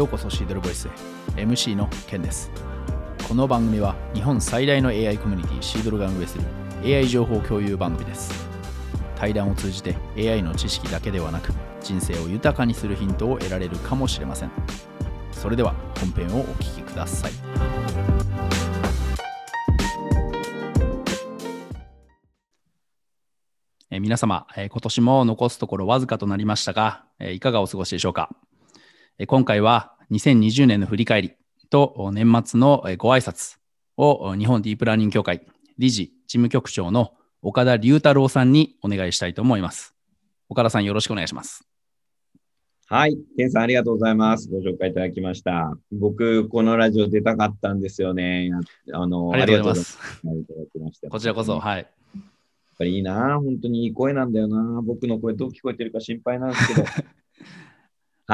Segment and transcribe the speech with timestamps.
[0.00, 0.88] ようこそシードルボイス
[1.36, 1.42] へ。
[1.42, 2.50] MC のケンです。
[3.28, 6.44] この番組は日本最大の AI コミュニティシードルが運営する
[6.82, 8.32] AI 情報共有番組です。
[9.14, 14.50] 対談を通じて AI の知識だけではなく人生を豊かにするヒントを得られるかもしれません。
[15.32, 17.32] それでは本編をお聞きください。
[23.90, 28.30] え皆様、え今年も残すところわずかとなりましたが、えいかがお過ごしでしょうか？
[29.20, 31.32] えー今回は2020年の振り返り
[31.68, 33.58] とお年末のえーご挨拶
[33.98, 35.46] をお日本ディープラーニング協会
[35.76, 37.12] 理事事務局長の
[37.42, 39.94] 岡田龍太郎さんにお願いしたいと思います。
[40.48, 41.66] 岡田さんよろしくお願いします。
[42.86, 43.18] はい。
[43.36, 44.48] ケンさん、ありがとうございます。
[44.48, 45.76] ご紹介いただきました。
[45.92, 48.50] 僕、このラジオ出たかったんですよね。
[48.92, 49.98] あの、ありがとうございます。
[51.08, 51.86] こちらこそ、やっはい。
[52.78, 53.38] ぱりいいな。
[53.38, 54.82] 本当にいい声なんだよな。
[54.82, 56.84] 僕の声どう聞こえてるか心配なんですけど。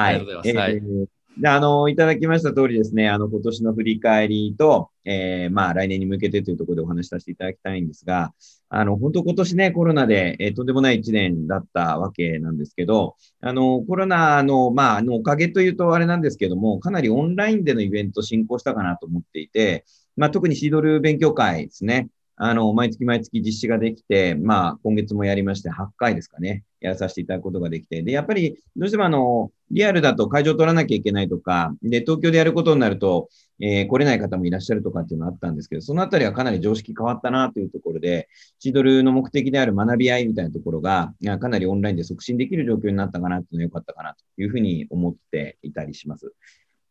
[0.00, 0.14] はい。
[0.16, 1.06] ありがとうございますえー
[1.38, 8.32] であの、いただきました通りですね、あの、今年の振り返りと、えーまあ、来年に向けてというところでお話しさせていただきたいんですが、
[8.70, 19.84] あの、本当今年ね、コロナで、えーとんでもない1年だったわけなんですけど、あの、コロナの、まあ、あの、おかげというとあれなんですけども、かなりオンラインでのイベント進行したかなと思っていて、
[20.16, 22.08] まあ、特にシードル勉強会ですね。
[22.38, 38.28] あの、毎月毎月実施ができて、まあ、今月もやりまして、8回ですかね、やらさせていただくことができて、で、やっぱり、どうしてもあの、リアルだと会場を取らなきゃいけないとか、で、東京でやることになると、えー来れない方もいらっしゃるとかっていうのがあったんですけど、そのあたりはかなり常識変わったなというところで、
[38.58, 46.34] シードルの目的である学び合いみたいなところが、かなりオンラインで促進できる状況になったかなっていうのは良かったかなというふうに思っていたりします。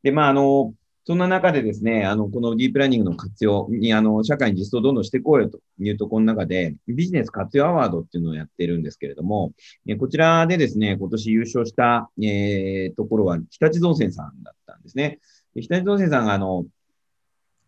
[0.02, 0.74] で、まあ、あの、
[1.08, 9.53] そんな中でですね、あの、このディープラーニングの活用に、あの、社会に実装をどんどんしていこうよというところの中で、ビジネス活用アワードっていうのをやってるんですけれども、
[9.88, 15.19] えこちらでですね、今年優勝した、えーところは、日立造船さんだったんですね。
[15.53, 16.66] で日立造船さんが、あの、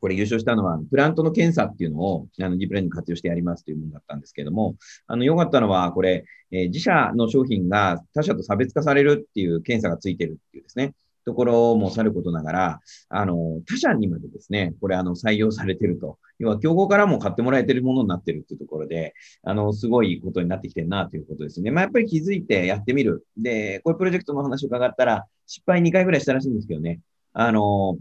[0.02, 10.94] これ優勝したのは、プラントの検査っていうのを、あの、ディープラーニング活用してやりますというものだったんですけれども、あの、良かったのは、これ、えー自社の商品が他社と差別化されるっていう検査がついてるっていうですね、
[11.28, 12.80] ところもさることながら、
[13.10, 16.20] あの、他社にまでですね、これ、あの、採用されてると。
[16.40, 21.70] 要は、競合からも買ってもらえてるものになってるっていうところで、あの、すごいことになってきてるなということですね。
[21.70, 23.26] まあ、やっぱり気づいてやってみる。
[23.36, 27.02] で、こういうプロジェクトの話を伺ったら、失敗2回ぐらいしたらしいんですけどね。
[27.34, 27.98] あの、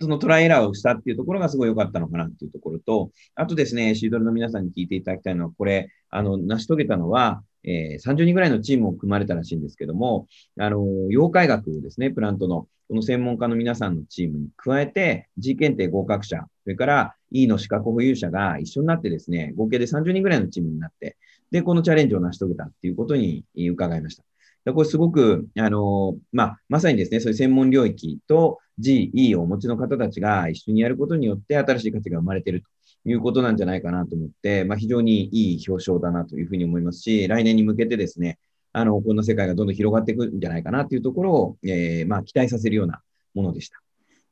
[0.00, 10.26] そのトライエラーをしたっていうところがすごい良かったのかなっていうところと、あとですね、シードルの皆さんに聞いていただきたいのは、これ、あの、成し遂げたのは、えー30人ぐらいのチームを組まれたらしいんですけども、
[10.58, 21.16] あの、妖怪学ですね、プラントの、この専門家の皆さんのチームに加えて、G 検定合格者、それから E の資格保有者が一緒になってですね、合計で30人ぐらいのチームになって、
[21.50, 24.24] で、このチャレンジを成し遂げたっていうことに伺いました。
[24.64, 32.68] でこれすごく、あの、まあ、まさにですね、そういう専門領域と G、E をお持ちの方たちが一緒にやることによって新しい価値が生まれていると
[33.08, 38.38] いうことなんじゃないかなと思って、まあ、非常にいい表彰だなというふうに思いますし、来年に向けてですね、
[38.72, 43.00] あの、こんな世界がどんどん広がっていくんじゃないかなというところを、えーまあ、期待させるような
[43.34, 43.80] ものでした。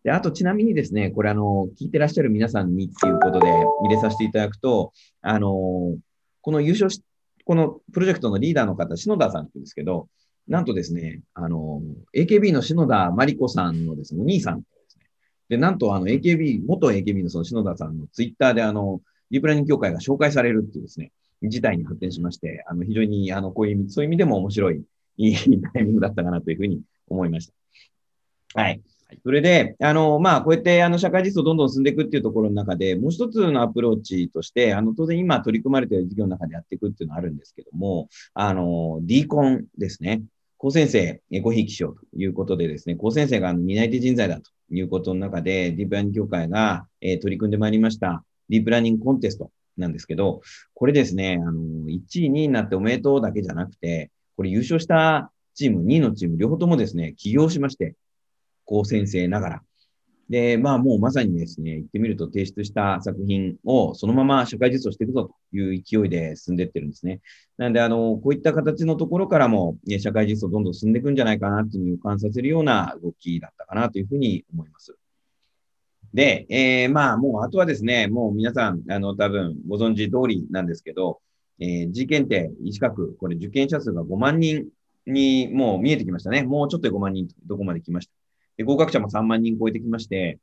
[0.05, 3.49] で、あと、ちなみにですね、これ、あの、聞いてらっしゃる皆さんにっていうことで
[3.83, 5.97] 入れさせていただくと、あの、
[6.43, 6.89] この優勝、
[7.47, 10.09] このプロジェクトのリーダーの方、篠田さんって言うんですけど、
[10.49, 11.81] なんとですね、あの、
[12.12, 15.07] AKB の篠田真理子さんのですね、お兄さんですね。
[15.49, 24.83] で、なんと、あの、AKB、元 AKB のその篠田さんのツイッターで、あの、ディープラーニング協会が紹介されるっていうですね、事態に発展しまして、あの、非常に、あの、こういう、そういう意味でも面白い、
[25.17, 27.47] いいタイミングだったかなというふうに思いまし
[28.55, 28.61] た。
[28.61, 28.83] はい。
[29.22, 40.22] それで、あの、まあ、こうやって、あの、社会実装どんどん進んでいくっていうところの中で、もう一つのアプローチとして、あの、当然今取り組まれている事業の中でやっていくっていうのはあるんですけども、あの、D コンですね。
[40.59, 50.41] 高先生、えごひいきしようということでですね、高先生が担い手人材だということの中で、ディープラーニング協会が、えー取り組んでまいりました、ディープラーニングコンテストなんですけど、
[50.75, 57.95] これですね、あの、1位、2位になっておめでとうだけじゃなくて、これ優勝したチーム、2位のチーム、両方ともですね、起業しまして、
[58.66, 59.63] 高先生ながら。
[60.28, 67.21] で、まあもうまさにですね、言ってみると提出した作品をそのまま社会実装していくぞという勢いで進んでいってるんですね。
[67.59, 74.97] なんで、あの、こういった形のところからも、ね社会実装どんどん進んでいくんじゃないかなっていうのを予感させるような動きだったかなというふうに思います。
[76.12, 81.21] で、えーまあもうあとはですね、もう皆さん、あの、多分ご存知通りなんですけど、
[81.60, 84.66] えー、G 検定、医資格、これ受験者数が5万人
[85.07, 86.42] にもう見えてきましたね。
[86.42, 88.26] もうちょっと5万人、どこまで来ました。
[88.57, 90.39] で、合格者も3万人超えてきまして、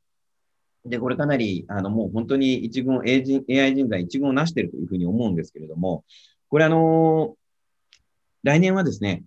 [0.86, 6.04] で、これかなり、あの、もう本当に一軍、AI 人 AI 人材一軍をなしているというふうに思うんですけれども、
[6.50, 7.36] これあの
[8.44, 9.24] 来年はですね、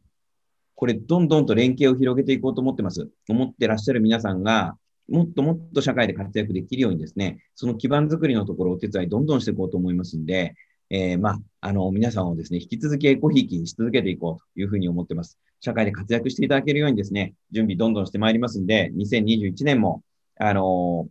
[0.75, 3.09] これ、どんどんと連携を広げていこうと思ってます。
[3.29, 4.77] 思ってらっしゃる皆さんが、
[5.09, 10.55] もっともっと社会で活躍できるようにですね、その基盤づくりのところをお手伝いどんどんしていこうと思いますんで、
[10.91, 15.39] えー、まあ、あの、皆さんをですね、引き続きエコひいきにし続けていこうというふうに思ってます。
[15.67, 20.03] 社会で活躍していただけるようにですね、準備どんどんしてまいりますんで、2021年も、
[20.39, 21.09] あの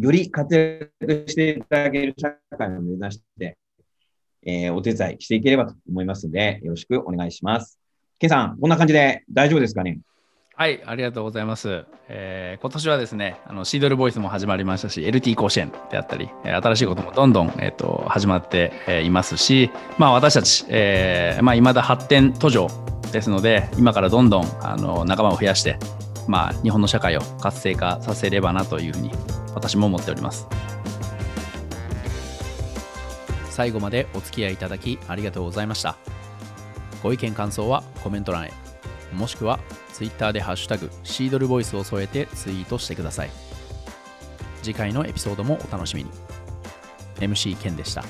[0.00, 3.56] ー、より活躍していただける社会を目指して、
[4.44, 7.78] えー、お手伝いしていければと思いますので、よろしくお願いします。
[8.18, 10.00] ケさん、こんな感じで大丈夫ですかね？
[10.54, 11.84] はい、ありがとうございます。
[12.08, 22.68] えー、今年はですね、あのシードルボイスも始まりましたし、LT 甲子園であったり、新しいこともどんどん、えーと、始まっていますし、まあ、私たち、えーまあ、未だ発展途上
[23.12, 25.78] ですので、今からどんどんあの仲間を増やして、
[26.26, 29.10] まあ、日本の社会を活性化させればなというふうに
[29.54, 30.46] 私も思っております。
[33.50, 35.96] 最後までお付き合いいただきありがとうございました。
[37.02, 38.52] ご意見感想はコメント欄へ
[39.12, 39.58] もしくは
[39.92, 43.30] Twitter でハッシュタグシードルボイスを添えてツイートしてください
[44.62, 46.10] 次回のエピソードもお楽しみに
[47.16, 48.04] MC ケンでした